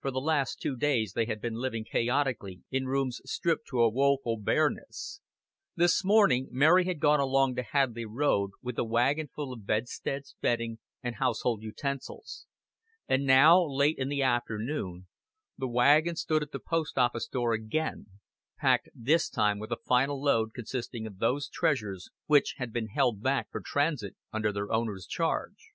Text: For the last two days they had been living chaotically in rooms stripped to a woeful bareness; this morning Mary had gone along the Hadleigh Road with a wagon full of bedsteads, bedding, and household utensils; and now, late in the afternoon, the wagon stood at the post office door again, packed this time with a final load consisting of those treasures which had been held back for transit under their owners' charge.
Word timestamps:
For 0.00 0.10
the 0.10 0.22
last 0.22 0.62
two 0.62 0.74
days 0.74 1.12
they 1.12 1.26
had 1.26 1.38
been 1.38 1.52
living 1.56 1.84
chaotically 1.84 2.62
in 2.70 2.86
rooms 2.86 3.20
stripped 3.26 3.66
to 3.68 3.82
a 3.82 3.90
woeful 3.90 4.38
bareness; 4.38 5.20
this 5.76 6.02
morning 6.02 6.48
Mary 6.50 6.86
had 6.86 6.98
gone 6.98 7.20
along 7.20 7.52
the 7.56 7.62
Hadleigh 7.62 8.08
Road 8.08 8.52
with 8.62 8.78
a 8.78 8.84
wagon 8.86 9.28
full 9.28 9.52
of 9.52 9.66
bedsteads, 9.66 10.34
bedding, 10.40 10.78
and 11.02 11.16
household 11.16 11.62
utensils; 11.62 12.46
and 13.06 13.26
now, 13.26 13.62
late 13.62 13.98
in 13.98 14.08
the 14.08 14.22
afternoon, 14.22 15.08
the 15.58 15.68
wagon 15.68 16.16
stood 16.16 16.42
at 16.42 16.52
the 16.52 16.58
post 16.58 16.96
office 16.96 17.26
door 17.28 17.52
again, 17.52 18.06
packed 18.56 18.88
this 18.94 19.28
time 19.28 19.58
with 19.58 19.70
a 19.72 19.76
final 19.86 20.22
load 20.22 20.54
consisting 20.54 21.06
of 21.06 21.18
those 21.18 21.50
treasures 21.50 22.08
which 22.24 22.54
had 22.56 22.72
been 22.72 22.86
held 22.88 23.20
back 23.22 23.50
for 23.50 23.60
transit 23.60 24.16
under 24.32 24.52
their 24.54 24.72
owners' 24.72 25.04
charge. 25.06 25.72